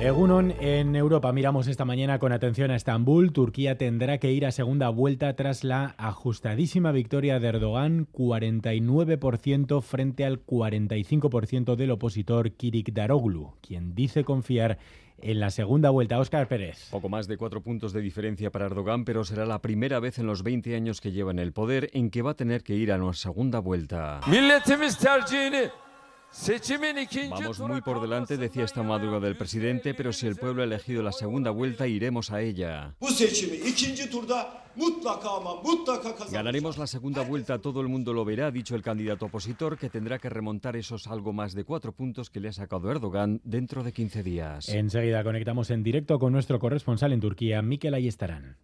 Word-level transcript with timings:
Egunon, 0.00 0.54
en 0.60 0.96
Europa 0.96 1.30
miramos 1.30 1.66
esta 1.66 1.84
mañana 1.84 2.18
con 2.18 2.32
atención 2.32 2.70
a 2.70 2.76
Estambul. 2.76 3.34
Turquía 3.34 3.76
tendrá 3.76 4.16
que 4.16 4.32
ir 4.32 4.46
a 4.46 4.50
segunda 4.50 4.88
vuelta 4.88 5.36
tras 5.36 5.62
la 5.62 5.94
ajustadísima 5.98 6.90
victoria 6.90 7.38
de 7.38 7.48
Erdogan, 7.48 8.08
49% 8.10 9.82
frente 9.82 10.24
al 10.24 10.42
45% 10.46 11.76
del 11.76 11.90
opositor 11.90 12.52
Kirik 12.52 12.94
Daroglu, 12.94 13.52
quien 13.60 13.94
dice 13.94 14.24
confiar 14.24 14.78
en 15.18 15.38
la 15.38 15.50
segunda 15.50 15.90
vuelta. 15.90 16.18
Óscar 16.18 16.48
Pérez. 16.48 16.88
Poco 16.90 17.10
más 17.10 17.28
de 17.28 17.36
cuatro 17.36 17.62
puntos 17.62 17.92
de 17.92 18.00
diferencia 18.00 18.50
para 18.50 18.64
Erdogan, 18.64 19.04
pero 19.04 19.22
será 19.24 19.44
la 19.44 19.60
primera 19.60 20.00
vez 20.00 20.18
en 20.18 20.24
los 20.24 20.42
20 20.42 20.76
años 20.76 21.02
que 21.02 21.12
lleva 21.12 21.30
en 21.30 21.38
el 21.38 21.52
poder 21.52 21.90
en 21.92 22.08
que 22.08 22.22
va 22.22 22.30
a 22.30 22.36
tener 22.36 22.62
que 22.62 22.74
ir 22.74 22.90
a 22.90 22.96
una 22.96 23.12
segunda 23.12 23.58
vuelta. 23.58 24.20
Vamos 27.30 27.60
muy 27.60 27.80
por 27.80 28.00
delante, 28.00 28.36
decía 28.36 28.64
esta 28.64 28.82
madrugada 28.82 29.26
el 29.26 29.36
presidente, 29.36 29.94
pero 29.94 30.12
si 30.12 30.26
el 30.26 30.36
pueblo 30.36 30.62
ha 30.62 30.64
elegido 30.64 31.02
la 31.02 31.12
segunda 31.12 31.50
vuelta, 31.50 31.86
iremos 31.86 32.30
a 32.30 32.40
ella. 32.40 32.94
Ganaremos 36.30 36.78
la 36.78 36.86
segunda 36.86 37.22
vuelta, 37.22 37.58
todo 37.58 37.80
el 37.80 37.88
mundo 37.88 38.12
lo 38.12 38.24
verá, 38.24 38.46
ha 38.46 38.50
dicho 38.50 38.76
el 38.76 38.82
candidato 38.82 39.26
opositor, 39.26 39.76
que 39.76 39.90
tendrá 39.90 40.18
que 40.18 40.30
remontar 40.30 40.76
esos 40.76 41.08
algo 41.08 41.32
más 41.32 41.54
de 41.54 41.64
cuatro 41.64 41.92
puntos 41.92 42.30
que 42.30 42.40
le 42.40 42.48
ha 42.48 42.52
sacado 42.52 42.90
Erdogan 42.90 43.40
dentro 43.44 43.82
de 43.82 43.92
15 43.92 44.22
días. 44.22 44.68
Enseguida 44.68 45.24
conectamos 45.24 45.70
en 45.70 45.82
directo 45.82 46.18
con 46.18 46.32
nuestro 46.32 46.60
corresponsal 46.60 47.12
en 47.12 47.20
Turquía, 47.20 47.60
Mikel 47.62 47.94
Ayestarán. 47.94 48.56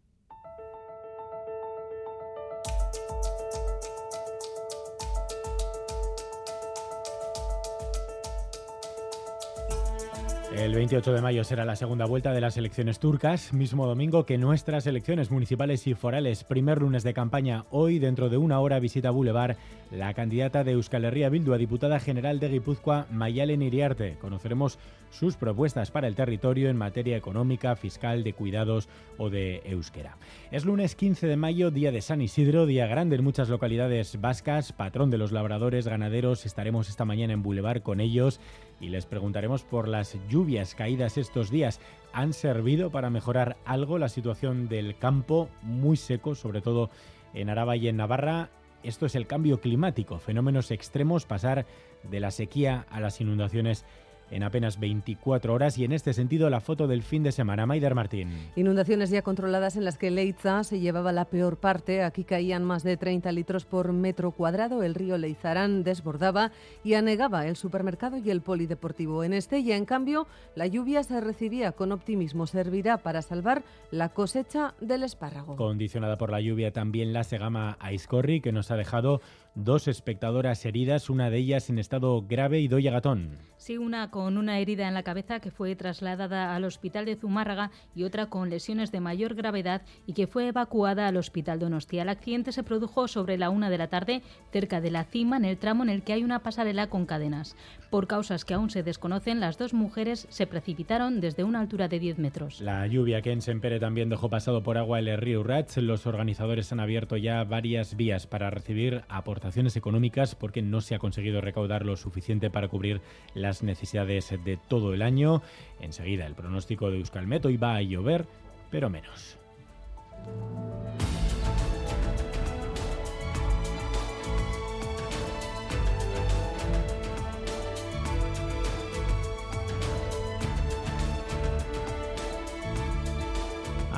El 10.56 10.74
28 10.74 11.12
de 11.12 11.20
mayo 11.20 11.44
será 11.44 11.66
la 11.66 11.76
segunda 11.76 12.06
vuelta 12.06 12.32
de 12.32 12.40
las 12.40 12.56
elecciones 12.56 12.98
turcas, 12.98 13.52
mismo 13.52 13.86
domingo 13.86 14.24
que 14.24 14.38
nuestras 14.38 14.86
elecciones 14.86 15.30
municipales 15.30 15.86
y 15.86 15.92
forales. 15.92 16.44
Primer 16.44 16.80
lunes 16.80 17.02
de 17.02 17.12
campaña. 17.12 17.66
Hoy, 17.70 17.98
dentro 17.98 18.30
de 18.30 18.38
una 18.38 18.58
hora, 18.58 18.78
visita 18.78 19.10
Boulevard 19.10 19.58
la 19.90 20.14
candidata 20.14 20.64
de 20.64 20.72
Euskal 20.72 21.04
Herria 21.04 21.28
Bildu 21.28 21.52
a 21.52 21.58
diputada 21.58 22.00
general 22.00 22.40
de 22.40 22.48
Guipúzcoa, 22.48 23.06
Mayalen 23.10 23.62
Iriarte. 23.62 24.16
Conoceremos 24.18 24.78
sus 25.10 25.36
propuestas 25.36 25.90
para 25.90 26.08
el 26.08 26.16
territorio 26.16 26.68
en 26.68 26.76
materia 26.76 27.16
económica, 27.16 27.76
fiscal, 27.76 28.24
de 28.24 28.32
cuidados 28.32 28.88
o 29.18 29.30
de 29.30 29.62
euskera. 29.64 30.16
Es 30.50 30.64
lunes 30.64 30.96
15 30.96 31.26
de 31.26 31.36
mayo, 31.36 31.70
día 31.70 31.92
de 31.92 32.00
San 32.00 32.20
Isidro, 32.20 32.66
día 32.66 32.86
grande 32.86 33.16
en 33.16 33.24
muchas 33.24 33.48
localidades 33.48 34.20
vascas, 34.20 34.72
patrón 34.72 35.10
de 35.10 35.18
los 35.18 35.32
labradores, 35.32 35.86
ganaderos. 35.86 36.46
Estaremos 36.46 36.88
esta 36.88 37.04
mañana 37.04 37.34
en 37.34 37.42
Boulevard 37.42 37.82
con 37.82 38.00
ellos 38.00 38.40
y 38.80 38.88
les 38.88 39.06
preguntaremos 39.06 39.62
por 39.64 39.88
las 39.88 40.16
lluvias 40.28 40.74
caídas 40.74 41.18
estos 41.18 41.50
días. 41.50 41.80
¿Han 42.12 42.32
servido 42.32 42.90
para 42.90 43.10
mejorar 43.10 43.56
algo 43.64 43.98
la 43.98 44.08
situación 44.08 44.68
del 44.68 44.96
campo 44.98 45.48
muy 45.62 45.96
seco, 45.96 46.34
sobre 46.34 46.60
todo 46.60 46.90
en 47.34 47.50
Araba 47.50 47.76
y 47.76 47.88
en 47.88 47.96
Navarra? 47.96 48.50
Esto 48.82 49.06
es 49.06 49.14
el 49.14 49.26
cambio 49.26 49.60
climático, 49.60 50.18
fenómenos 50.18 50.70
extremos, 50.70 51.26
pasar 51.26 51.66
de 52.04 52.20
la 52.20 52.30
sequía 52.30 52.86
a 52.90 53.00
las 53.00 53.20
inundaciones 53.20 53.84
en 54.30 54.42
apenas 54.42 54.78
24 54.80 55.52
horas 55.52 55.78
y 55.78 55.84
en 55.84 55.92
este 55.92 56.12
sentido 56.12 56.50
la 56.50 56.60
foto 56.60 56.86
del 56.86 57.02
fin 57.02 57.22
de 57.22 57.32
semana. 57.32 57.66
Maider 57.66 57.94
Martín. 57.94 58.30
Inundaciones 58.56 59.10
ya 59.10 59.22
controladas 59.22 59.76
en 59.76 59.84
las 59.84 59.98
que 59.98 60.10
Leiza 60.10 60.64
se 60.64 60.80
llevaba 60.80 61.12
la 61.12 61.26
peor 61.26 61.58
parte. 61.58 62.02
Aquí 62.02 62.24
caían 62.24 62.64
más 62.64 62.82
de 62.82 62.96
30 62.96 63.32
litros 63.32 63.64
por 63.64 63.92
metro 63.92 64.32
cuadrado. 64.32 64.82
El 64.82 64.94
río 64.94 65.18
Leizarán 65.18 65.84
desbordaba 65.84 66.52
y 66.84 66.94
anegaba 66.94 67.46
el 67.46 67.56
supermercado 67.56 68.18
y 68.18 68.30
el 68.30 68.40
polideportivo. 68.40 69.24
En 69.24 69.32
Estella, 69.32 69.76
en 69.76 69.84
cambio, 69.84 70.26
la 70.54 70.66
lluvia 70.66 71.02
se 71.02 71.20
recibía 71.20 71.72
con 71.72 71.92
optimismo. 71.92 72.46
Servirá 72.46 72.98
para 72.98 73.22
salvar 73.22 73.62
la 73.90 74.10
cosecha 74.10 74.74
del 74.80 75.02
espárrago. 75.02 75.56
Condicionada 75.56 76.18
por 76.18 76.30
la 76.30 76.40
lluvia 76.40 76.72
también 76.72 77.12
la 77.12 77.24
Segama 77.24 77.76
Aizcorri, 77.80 78.40
que 78.40 78.52
nos 78.52 78.70
ha 78.70 78.76
dejado 78.76 79.20
dos 79.54 79.88
espectadoras 79.88 80.64
heridas, 80.64 81.10
una 81.10 81.30
de 81.30 81.38
ellas 81.38 81.70
en 81.70 81.78
estado 81.78 82.22
grave 82.22 82.60
y 82.60 82.68
doy 82.68 82.84
gatón. 82.84 83.38
Sí, 83.56 83.78
una 83.78 84.10
con 84.16 84.38
una 84.38 84.60
herida 84.60 84.88
en 84.88 84.94
la 84.94 85.02
cabeza 85.02 85.40
que 85.40 85.50
fue 85.50 85.76
trasladada 85.76 86.56
al 86.56 86.64
hospital 86.64 87.04
de 87.04 87.16
Zumárraga 87.16 87.70
y 87.94 88.04
otra 88.04 88.30
con 88.30 88.48
lesiones 88.48 88.90
de 88.90 88.98
mayor 88.98 89.34
gravedad 89.34 89.82
y 90.06 90.14
que 90.14 90.26
fue 90.26 90.48
evacuada 90.48 91.06
al 91.06 91.18
hospital 91.18 91.58
Donostia. 91.58 92.00
El 92.00 92.08
accidente 92.08 92.50
se 92.52 92.62
produjo 92.62 93.08
sobre 93.08 93.36
la 93.36 93.50
una 93.50 93.68
de 93.68 93.76
la 93.76 93.88
tarde 93.88 94.22
cerca 94.52 94.80
de 94.80 94.90
la 94.90 95.04
cima 95.04 95.36
en 95.36 95.44
el 95.44 95.58
tramo 95.58 95.82
en 95.82 95.90
el 95.90 96.02
que 96.02 96.14
hay 96.14 96.24
una 96.24 96.38
pasarela 96.38 96.86
con 96.86 97.04
cadenas. 97.04 97.56
Por 97.90 98.06
causas 98.06 98.46
que 98.46 98.54
aún 98.54 98.70
se 98.70 98.82
desconocen, 98.82 99.38
las 99.38 99.58
dos 99.58 99.74
mujeres 99.74 100.26
se 100.30 100.46
precipitaron 100.46 101.20
desde 101.20 101.44
una 101.44 101.60
altura 101.60 101.88
de 101.88 101.98
10 101.98 102.18
metros. 102.18 102.62
La 102.62 102.86
lluvia 102.86 103.20
que 103.20 103.32
en 103.32 103.42
Sempere 103.42 103.78
también 103.80 104.08
dejó 104.08 104.30
pasado 104.30 104.62
por 104.62 104.78
agua 104.78 104.98
el 104.98 105.14
río 105.18 105.40
Urrats. 105.40 105.76
Los 105.76 106.06
organizadores 106.06 106.72
han 106.72 106.80
abierto 106.80 107.18
ya 107.18 107.44
varias 107.44 107.96
vías 107.96 108.26
para 108.26 108.48
recibir 108.48 109.02
aportaciones 109.10 109.76
económicas 109.76 110.34
porque 110.34 110.62
no 110.62 110.80
se 110.80 110.94
ha 110.94 110.98
conseguido 110.98 111.42
recaudar 111.42 111.84
lo 111.84 111.96
suficiente 111.96 112.48
para 112.48 112.68
cubrir 112.68 113.02
las 113.34 113.62
necesidades 113.62 114.05
de 114.06 114.58
todo 114.68 114.94
el 114.94 115.02
año. 115.02 115.42
Enseguida 115.80 116.26
el 116.26 116.34
pronóstico 116.34 116.90
de 116.90 116.98
Euskalmet 116.98 117.44
hoy 117.44 117.56
va 117.56 117.76
a 117.76 117.82
llover, 117.82 118.26
pero 118.70 118.88
menos. 118.88 119.36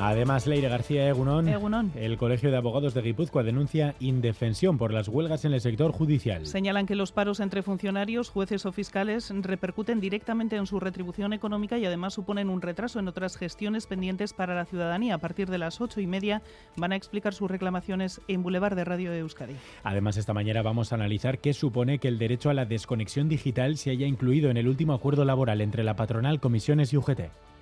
Además, 0.01 0.47
Leire 0.47 0.69
García 0.69 1.09
Egunon, 1.09 1.91
el 1.95 2.17
Colegio 2.17 2.51
de 2.51 2.57
Abogados 2.57 2.93
de 2.93 3.01
Guipúzcoa 3.01 3.43
denuncia 3.43 3.95
indefensión 3.99 4.77
por 4.77 4.93
las 4.93 5.09
huelgas 5.09 5.43
en 5.43 5.53
el 5.53 5.59
sector 5.59 5.91
judicial. 5.91 6.45
Señalan 6.45 6.85
que 6.85 6.95
los 6.95 7.11
paros 7.11 7.41
entre 7.41 7.63
funcionarios, 7.63 8.29
jueces 8.29 8.65
o 8.65 8.71
fiscales 8.71 9.29
repercuten 9.41 9.99
directamente 9.99 10.55
en 10.55 10.67
su 10.67 10.79
retribución 10.79 11.33
económica 11.33 11.77
y 11.77 11.85
además 11.85 12.13
suponen 12.13 12.49
un 12.49 12.61
retraso 12.61 12.99
en 12.99 13.09
otras 13.09 13.35
gestiones 13.35 13.87
pendientes 13.87 14.31
para 14.31 14.55
la 14.55 14.65
ciudadanía. 14.65 15.15
A 15.15 15.17
partir 15.17 15.49
de 15.49 15.57
las 15.57 15.81
ocho 15.81 15.99
y 15.99 16.07
media 16.07 16.41
van 16.77 16.93
a 16.93 16.95
explicar 16.95 17.33
sus 17.33 17.51
reclamaciones 17.51 18.21
en 18.29 18.41
Boulevard 18.41 18.75
de 18.75 18.85
Radio 18.85 19.11
de 19.11 19.19
Euskadi. 19.19 19.55
Además, 19.83 20.15
esta 20.15 20.33
mañana 20.33 20.61
vamos 20.61 20.93
a 20.93 20.95
analizar 20.95 21.39
qué 21.39 21.53
supone 21.53 21.99
que 21.99 22.07
el 22.07 22.19
derecho 22.19 22.49
a 22.49 22.53
la 22.53 22.63
desconexión 22.63 23.27
digital 23.27 23.77
se 23.77 23.91
haya 23.91 24.07
incluido 24.07 24.49
en 24.49 24.55
el 24.55 24.69
último 24.69 24.93
acuerdo 24.93 25.25
laboral 25.25 25.59
entre 25.59 25.83
la 25.83 25.97
patronal, 25.97 26.39
comisiones 26.39 26.93
y 26.93 26.97
UGT. 26.97 27.21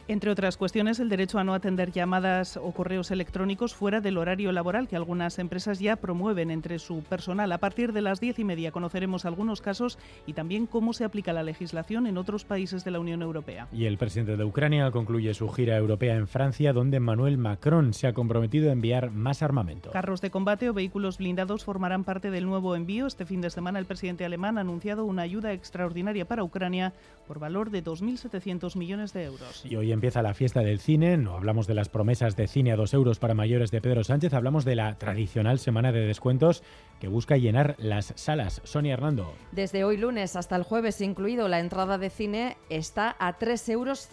Entre 0.10 0.32
otras 0.32 0.56
cuestiones, 0.56 1.02
el 1.02 1.10
derecho 1.10 1.38
a 1.38 1.44
no 1.44 1.54
atender 1.54 1.92
llamadas 1.92 2.56
o 2.56 2.72
correos 2.72 3.12
electrónicos 3.12 3.76
fuera 3.76 4.00
del 4.00 4.18
horario 4.18 4.54
laboral 4.54 4.88
que 4.88 4.96
algunas 4.96 5.38
empresas 5.38 5.80
ya 5.80 5.98
promueven 5.98 6.50
entre 6.50 6.80
su 6.80 7.04
personal. 7.04 7.52
A 7.52 7.58
partir 7.58 7.92
de 7.92 8.00
las 8.00 8.22
diez 8.22 8.40
y 8.40 8.46
media 8.46 8.72
conoceremos 8.72 9.26
algunos 9.26 9.60
casos 9.60 10.00
y 10.26 10.32
también 10.32 10.66
cómo 10.66 10.94
se 10.94 11.04
aplica 11.04 11.34
la 11.34 11.44
legislación 11.44 12.08
en 12.08 12.18
otros 12.18 12.46
países 12.46 12.86
de 12.86 12.92
la 12.92 13.02
Unión 13.02 13.22
Europea. 13.22 13.68
Y 13.74 13.84
el 13.84 13.98
presidente 13.98 14.38
de 14.38 14.46
Ucrania 14.46 14.90
concluye 14.92 15.34
su 15.34 15.50
gira 15.50 15.76
europea 15.76 16.16
en 16.16 16.30
Francia, 16.30 16.72
donde 16.72 16.98
Emmanuel 16.98 17.38
Macron 17.38 17.94
se 17.94 18.08
ha 18.08 18.14
comprometido 18.14 18.70
a 18.70 18.74
enviar 18.74 19.12
más 19.12 19.44
armamento. 19.44 19.92
Carros 19.92 20.22
de 20.22 20.32
combate 20.32 20.70
o 20.70 20.74
vehículos 20.74 21.18
blindados 21.18 21.66
formarán 21.66 22.06
parte 22.06 22.32
del 22.32 22.46
nuevo 22.46 22.78
envío. 22.78 23.08
Este 23.08 23.26
fin 23.26 23.42
de 23.42 23.50
semana 23.50 23.78
el 23.78 23.86
presidente 23.86 24.24
alemán 24.24 24.58
ha 24.58 24.62
anunciado 24.62 25.04
una 25.04 25.24
ayuda 25.24 25.52
extraordinaria 25.52 26.24
para 26.24 26.46
Ucrania 26.46 26.94
por 27.28 27.40
valor 27.40 27.72
de 27.72 27.84
2.700 27.84 28.78
millones 28.78 29.12
de 29.12 29.26
euros. 29.26 29.66
Y 29.66 29.76
hoy 29.76 29.97
empieza 29.98 30.22
la 30.22 30.36
fiesta 30.36 30.62
del 30.62 30.80
cine, 30.80 31.18
no 31.18 31.34
hablamos 31.34 31.66
de 31.66 31.74
las 31.74 31.90
promesas 31.90 32.36
de 32.36 32.48
cine 32.48 32.72
a 32.72 32.76
dos 32.76 32.94
euros 32.94 33.18
para 33.18 33.34
mayores 33.34 33.72
de 33.72 33.82
Pedro 33.82 34.04
Sánchez, 34.04 34.32
hablamos 34.36 34.64
de 34.64 34.76
la 34.76 34.96
tradicional 35.00 35.58
semana 35.58 35.92
de 35.92 36.06
descuentos 36.06 36.62
que 37.00 37.08
busca 37.08 37.38
llenar 37.38 37.76
las 37.80 38.14
salas. 38.16 38.62
Sonia 38.64 38.94
Hernando. 38.94 39.34
Desde 39.52 39.84
hoy 39.84 39.98
lunes 39.98 40.36
hasta 40.36 40.56
el 40.56 40.64
jueves 40.64 41.02
incluido, 41.02 41.48
la 41.48 41.60
entrada 41.60 41.98
de 41.98 42.10
cine 42.10 42.58
está 42.70 43.16
a 43.20 43.38
3,50 43.38 43.72
euros. 43.72 44.08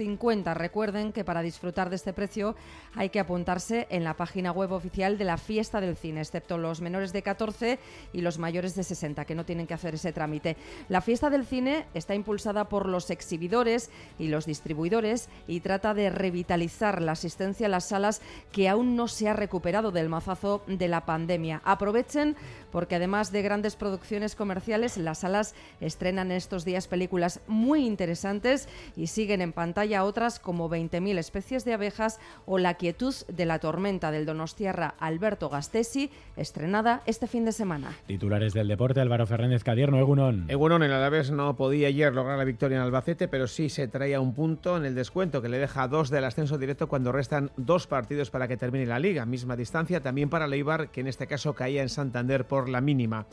Recuerden 0.56 1.12
que 1.12 1.24
para 1.24 1.42
disfrutar 1.42 1.90
de 1.90 1.96
este 1.96 2.12
precio 2.12 2.56
hay 2.94 3.10
que 3.10 3.20
apuntarse 3.20 3.86
en 3.90 4.04
la 4.04 4.14
página 4.14 4.52
web 4.52 4.72
oficial 4.72 5.18
de 5.18 5.24
la 5.24 5.36
fiesta 5.36 5.80
del 5.80 5.96
cine, 5.96 6.20
excepto 6.20 6.58
los 6.58 6.80
menores 6.80 7.12
de 7.12 7.22
14 7.22 7.78
y 8.12 8.20
los 8.22 8.38
mayores 8.38 8.74
de 8.74 8.84
60, 8.84 9.24
que 9.24 9.34
no 9.34 9.44
tienen 9.44 9.66
que 9.66 9.74
hacer 9.74 9.94
ese 9.94 10.12
trámite. 10.12 10.56
La 10.88 11.00
fiesta 11.00 11.30
del 11.30 11.44
cine 11.44 11.86
está 11.92 12.14
impulsada 12.14 12.68
por 12.70 12.88
los 12.88 13.10
exhibidores 13.10 13.90
y 14.18 14.28
los 14.28 14.46
distribuidores 14.46 15.28
y 15.46 15.60
tras 15.60 15.73
trata 15.74 15.92
de 15.92 16.08
revitalizar 16.08 17.02
la 17.02 17.12
asistencia 17.12 17.66
a 17.66 17.68
las 17.68 17.88
salas 17.88 18.22
que 18.52 18.68
aún 18.68 18.94
no 18.94 19.08
se 19.08 19.28
ha 19.28 19.32
recuperado 19.32 19.90
del 19.90 20.08
mazazo 20.08 20.62
de 20.68 20.86
la 20.86 21.04
pandemia. 21.04 21.62
Aprovechen 21.64 22.36
porque 22.70 22.96
además 22.96 23.32
de 23.32 23.42
grandes 23.42 23.74
producciones 23.74 24.36
comerciales, 24.36 24.96
las 24.96 25.18
salas 25.18 25.54
estrenan 25.80 26.30
estos 26.30 26.64
días 26.64 26.86
películas 26.86 27.40
muy 27.48 27.86
interesantes 27.86 28.68
y 28.96 29.08
siguen 29.08 29.40
en 29.40 29.52
pantalla 29.52 30.04
otras 30.04 30.38
como 30.40 30.68
20.000 30.68 31.18
especies 31.18 31.64
de 31.64 31.74
abejas 31.74 32.20
o 32.46 32.58
La 32.58 32.74
quietud 32.74 33.14
de 33.28 33.46
la 33.46 33.58
tormenta 33.58 34.10
del 34.10 34.26
donostiarra 34.26 34.94
Alberto 34.98 35.48
Gastesi, 35.48 36.10
estrenada 36.36 37.02
este 37.06 37.26
fin 37.26 37.44
de 37.44 37.52
semana. 37.52 37.96
Titulares 38.06 38.54
del 38.54 38.68
deporte, 38.68 39.00
Álvaro 39.00 39.26
Fernández 39.26 39.62
Cadierno, 39.64 39.98
Egunon. 39.98 40.46
Egunon, 40.48 40.82
el 40.82 40.92
Alavés 40.92 41.30
no 41.30 41.56
podía 41.56 41.88
ayer 41.88 42.12
lograr 42.12 42.38
la 42.38 42.44
victoria 42.44 42.76
en 42.76 42.82
Albacete, 42.82 43.28
pero 43.28 43.46
sí 43.46 43.68
se 43.68 43.88
traía 43.88 44.20
un 44.20 44.34
punto 44.34 44.76
en 44.76 44.84
el 44.84 44.94
descuento 44.94 45.42
que 45.42 45.48
le 45.48 45.58
deja 45.64 45.88
dos 45.88 46.10
del 46.10 46.24
ascenso 46.24 46.58
directo 46.58 46.88
cuando 46.88 47.10
restan 47.10 47.50
dos 47.56 47.86
partidos 47.86 48.30
para 48.30 48.46
que 48.46 48.58
termine 48.58 48.84
la 48.84 48.98
liga. 48.98 49.24
Misma 49.24 49.56
distancia 49.56 50.02
también 50.02 50.28
para 50.28 50.46
Leibar, 50.46 50.90
que 50.90 51.00
en 51.00 51.06
este 51.06 51.26
caso 51.26 51.54
caía 51.54 51.80
en 51.80 51.88
Santander 51.88 52.46
por 52.46 52.68
la 52.68 52.82
mínima. 52.82 53.24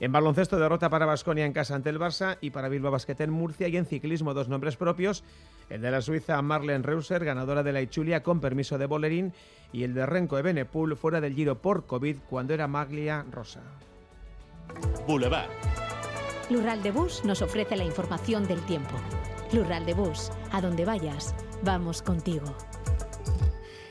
En 0.00 0.10
baloncesto, 0.10 0.58
derrota 0.58 0.90
para 0.90 1.06
Basconia 1.06 1.46
en 1.46 1.52
casa 1.52 1.76
ante 1.76 1.90
el 1.90 2.00
Barça 2.00 2.38
y 2.40 2.50
para 2.50 2.68
Bilbao 2.68 2.90
Basket 2.90 3.20
en 3.20 3.30
Murcia. 3.30 3.68
Y 3.68 3.76
en 3.76 3.86
ciclismo, 3.86 4.34
dos 4.34 4.48
nombres 4.48 4.76
propios: 4.76 5.22
el 5.70 5.80
de 5.80 5.92
la 5.92 6.02
suiza 6.02 6.42
Marlene 6.42 6.82
Reuser, 6.82 7.24
ganadora 7.24 7.62
de 7.62 7.72
la 7.72 7.82
Ichulia 7.82 8.24
con 8.24 8.40
permiso 8.40 8.78
de 8.78 8.86
Bolerín, 8.86 9.32
y 9.72 9.84
el 9.84 9.94
de 9.94 10.06
Renko 10.06 10.38
Ebenepul, 10.38 10.96
fuera 10.96 11.20
del 11.20 11.34
giro 11.34 11.62
por 11.62 11.86
COVID 11.86 12.16
cuando 12.28 12.52
era 12.52 12.66
Maglia 12.66 13.24
Rosa. 13.30 13.60
Boulevard. 15.06 15.50
Lural 16.50 16.82
de 16.82 16.90
Bus 16.90 17.24
nos 17.24 17.42
ofrece 17.42 17.76
la 17.76 17.84
información 17.84 18.48
del 18.48 18.60
tiempo. 18.62 18.96
Lural 19.52 19.86
de 19.86 19.94
Bus, 19.94 20.30
a 20.52 20.60
donde 20.60 20.84
vayas, 20.84 21.34
vamos 21.62 22.02
contigo. 22.02 22.46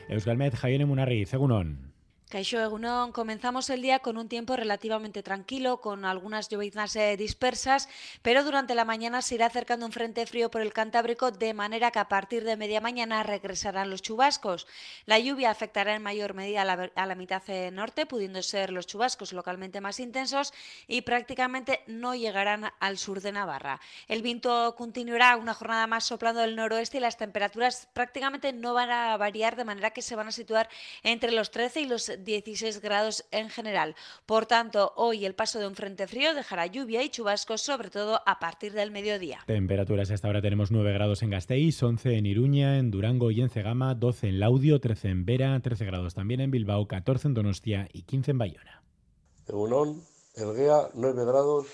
Euskalmet, 0.08 0.54
Jaiene 0.54 0.86
Munarri, 0.86 1.26
Segunón. 1.26 1.95
Caixo 2.28 2.58
Egunon, 2.60 3.12
comenzamos 3.12 3.70
el 3.70 3.82
día 3.82 4.00
con 4.00 4.18
un 4.18 4.28
tiempo 4.28 4.56
relativamente 4.56 5.22
tranquilo, 5.22 5.80
con 5.80 6.04
algunas 6.04 6.48
lloviznas 6.48 6.96
eh, 6.96 7.16
dispersas, 7.16 7.88
pero 8.20 8.42
durante 8.42 8.74
la 8.74 8.84
mañana 8.84 9.22
se 9.22 9.36
irá 9.36 9.46
acercando 9.46 9.86
un 9.86 9.92
frente 9.92 10.26
frío 10.26 10.50
por 10.50 10.60
el 10.60 10.72
Cantábrico, 10.72 11.30
de 11.30 11.54
manera 11.54 11.92
que 11.92 12.00
a 12.00 12.08
partir 12.08 12.42
de 12.42 12.56
media 12.56 12.80
mañana 12.80 13.22
regresarán 13.22 13.90
los 13.90 14.02
chubascos. 14.02 14.66
La 15.04 15.20
lluvia 15.20 15.50
afectará 15.50 15.94
en 15.94 16.02
mayor 16.02 16.34
medida 16.34 16.62
a 16.62 17.06
la, 17.06 17.14
mitad 17.14 17.44
eh, 17.46 17.70
norte, 17.70 18.06
pudiendo 18.06 18.42
ser 18.42 18.72
los 18.72 18.88
chubascos 18.88 19.32
localmente 19.32 19.80
más 19.80 20.00
intensos 20.00 20.52
y 20.88 21.02
prácticamente 21.02 21.84
no 21.86 22.16
llegarán 22.16 22.72
al 22.80 22.98
sur 22.98 23.20
de 23.20 23.30
Navarra. 23.30 23.80
El 24.08 24.22
viento 24.22 24.74
continuará 24.76 25.36
una 25.36 25.54
jornada 25.54 25.86
más 25.86 26.02
soplando 26.02 26.40
del 26.40 26.56
noroeste 26.56 26.96
y 26.96 27.00
las 27.02 27.18
temperaturas 27.18 27.86
prácticamente 27.92 28.52
no 28.52 28.74
van 28.74 28.90
a 28.90 29.16
variar, 29.16 29.54
de 29.54 29.64
manera 29.64 29.92
que 29.92 30.02
se 30.02 30.16
van 30.16 30.26
a 30.26 30.32
situar 30.32 30.68
entre 31.04 31.30
los 31.30 31.52
13 31.52 31.82
y 31.82 31.84
los 31.84 32.15
16 32.16 32.80
grados 32.80 33.24
en 33.30 33.50
general. 33.50 33.94
Por 34.26 34.46
tanto, 34.46 34.92
hoy 34.96 35.24
el 35.24 35.34
paso 35.34 35.58
de 35.58 35.66
un 35.66 35.74
frente 35.74 36.06
frío 36.06 36.34
dejará 36.34 36.66
lluvia 36.66 37.02
y 37.02 37.10
chubascos, 37.10 37.62
sobre 37.62 37.90
todo 37.90 38.20
a 38.26 38.38
partir 38.38 38.72
del 38.72 38.90
mediodía. 38.90 39.40
Temperaturas 39.46 40.10
hasta 40.10 40.28
ahora 40.28 40.42
tenemos 40.42 40.70
9 40.70 40.92
grados 40.92 41.22
en 41.22 41.30
Gasteiz, 41.30 41.82
11 41.82 42.16
en 42.18 42.26
Iruña, 42.26 42.78
en 42.78 42.90
Durango 42.90 43.30
y 43.30 43.40
en 43.40 43.50
Cegama, 43.50 43.94
12 43.94 44.28
en 44.28 44.40
Laudio, 44.40 44.80
13 44.80 45.08
en 45.08 45.24
Vera, 45.24 45.60
13 45.60 45.84
grados 45.84 46.14
también 46.14 46.40
en 46.40 46.50
Bilbao, 46.50 46.86
14 46.88 47.28
en 47.28 47.34
Donostia 47.34 47.88
y 47.92 48.02
15 48.02 48.30
en 48.32 48.38
Bayona. 48.38 48.82
Egunon, 49.48 50.02
Elguea, 50.34 50.90
9 50.94 51.24
grados, 51.24 51.66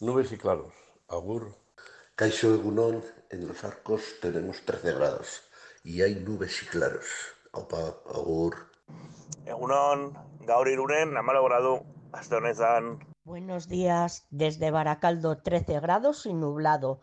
nubes 0.00 0.32
y 0.32 0.36
claros. 0.36 0.72
Agur. 1.08 1.54
Caixo 2.14 2.54
Egunon, 2.54 3.02
en 3.30 3.48
los 3.48 3.64
arcos 3.64 4.02
tenemos 4.20 4.60
13 4.64 4.92
grados 4.92 5.42
y 5.84 6.02
hay 6.02 6.16
nubes 6.16 6.62
y 6.62 6.66
claros. 6.66 7.06
Opa, 7.52 8.02
agur. 8.06 8.69
Egunon, 9.50 10.14
gaur 10.46 10.68
irunen, 10.68 11.16
amalo 11.16 11.42
gradu, 11.42 11.82
hasta 12.12 12.38
Buenos 13.24 13.66
días, 13.66 14.24
desde 14.30 14.70
Baracaldo 14.70 15.38
13 15.38 15.80
grados 15.80 16.24
y 16.24 16.34
nublado. 16.34 17.00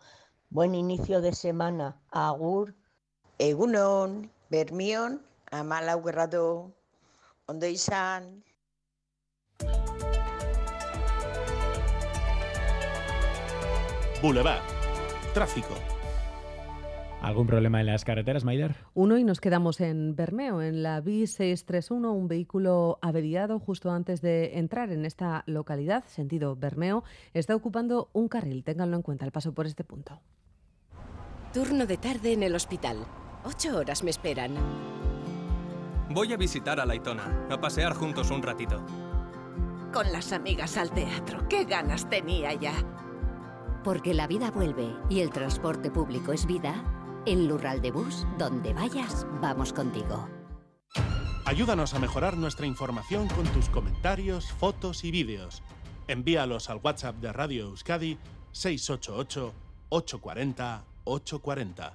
Buen 0.48 0.74
inicio 0.74 1.20
de 1.20 1.34
semana, 1.34 2.00
agur. 2.10 2.74
Egunon, 3.38 4.32
Bermión, 4.48 5.26
amalau 5.50 6.02
ondo 7.46 7.66
izan. 7.66 8.42
Boulevard. 14.22 14.62
Tráfico. 15.34 15.97
¿Algún 17.20 17.48
problema 17.48 17.80
en 17.80 17.86
las 17.86 18.04
carreteras, 18.04 18.44
Maider? 18.44 18.76
Uno 18.94 19.18
y 19.18 19.24
nos 19.24 19.40
quedamos 19.40 19.80
en 19.80 20.14
Bermeo, 20.14 20.62
en 20.62 20.84
la 20.84 21.02
B631, 21.02 22.12
un 22.12 22.28
vehículo 22.28 22.98
averiado 23.02 23.58
justo 23.58 23.90
antes 23.90 24.20
de 24.20 24.58
entrar 24.58 24.92
en 24.92 25.04
esta 25.04 25.42
localidad, 25.46 26.04
sentido 26.06 26.54
Bermeo, 26.54 27.02
está 27.34 27.56
ocupando 27.56 28.08
un 28.12 28.28
carril. 28.28 28.62
Ténganlo 28.62 28.96
en 28.96 29.02
cuenta 29.02 29.24
al 29.24 29.32
paso 29.32 29.52
por 29.52 29.66
este 29.66 29.82
punto. 29.82 30.20
Turno 31.52 31.86
de 31.86 31.96
tarde 31.96 32.32
en 32.32 32.44
el 32.44 32.54
hospital. 32.54 32.98
Ocho 33.44 33.76
horas 33.76 34.04
me 34.04 34.10
esperan. 34.10 34.52
Voy 36.10 36.32
a 36.32 36.36
visitar 36.36 36.78
a 36.78 36.86
Laitona, 36.86 37.48
a 37.50 37.60
pasear 37.60 37.94
juntos 37.94 38.30
un 38.30 38.42
ratito. 38.42 38.84
Con 39.92 40.12
las 40.12 40.32
amigas 40.32 40.76
al 40.76 40.92
teatro, 40.92 41.48
qué 41.48 41.64
ganas 41.64 42.08
tenía 42.08 42.54
ya. 42.54 42.74
Porque 43.82 44.14
la 44.14 44.28
vida 44.28 44.52
vuelve 44.52 44.94
y 45.08 45.20
el 45.20 45.30
transporte 45.30 45.90
público 45.90 46.32
es 46.32 46.46
vida 46.46 46.74
en 47.26 47.48
Lural 47.48 47.80
de 47.80 47.90
Bus, 47.90 48.26
donde 48.38 48.72
vayas, 48.74 49.26
vamos 49.40 49.72
contigo. 49.72 50.28
Ayúdanos 51.44 51.94
a 51.94 51.98
mejorar 51.98 52.36
nuestra 52.36 52.66
información 52.66 53.26
con 53.28 53.44
tus 53.46 53.70
comentarios, 53.70 54.52
fotos 54.52 55.04
y 55.04 55.10
vídeos. 55.10 55.62
Envíalos 56.06 56.68
al 56.68 56.80
WhatsApp 56.82 57.16
de 57.16 57.32
Radio 57.32 57.68
Euskadi 57.68 58.18
688 58.52 59.54
840 59.88 60.84
840. 61.04 61.92